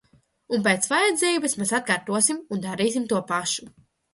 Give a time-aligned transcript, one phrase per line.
[0.55, 3.71] Un pēc vajadzības mēs atkārtosim un darīsim to pašu.